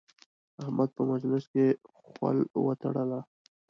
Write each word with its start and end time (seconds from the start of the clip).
احمد 0.63 0.89
په 0.97 1.01
مجلس 1.11 1.43
کې 1.53 1.65
خول 2.01 2.37
وتړله. 2.65 3.19